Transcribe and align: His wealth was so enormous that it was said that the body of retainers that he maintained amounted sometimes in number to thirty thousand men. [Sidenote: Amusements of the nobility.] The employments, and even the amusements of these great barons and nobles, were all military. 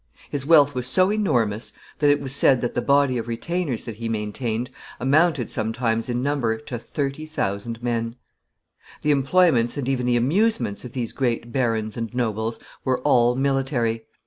His 0.31 0.47
wealth 0.47 0.73
was 0.73 0.87
so 0.87 1.11
enormous 1.11 1.73
that 1.99 2.09
it 2.09 2.19
was 2.19 2.33
said 2.33 2.59
that 2.61 2.73
the 2.73 2.81
body 2.81 3.19
of 3.19 3.27
retainers 3.27 3.83
that 3.83 3.97
he 3.97 4.09
maintained 4.09 4.71
amounted 4.99 5.51
sometimes 5.51 6.09
in 6.09 6.23
number 6.23 6.57
to 6.57 6.79
thirty 6.79 7.27
thousand 7.27 7.83
men. 7.83 8.15
[Sidenote: 9.03 9.03
Amusements 9.03 9.03
of 9.03 9.05
the 9.05 9.11
nobility.] 9.11 9.11
The 9.11 9.11
employments, 9.51 9.77
and 9.77 9.89
even 9.89 10.05
the 10.07 10.17
amusements 10.17 10.83
of 10.85 10.93
these 10.93 11.13
great 11.13 11.51
barons 11.51 11.97
and 11.97 12.11
nobles, 12.15 12.59
were 12.83 12.99
all 13.01 13.35
military. 13.35 14.07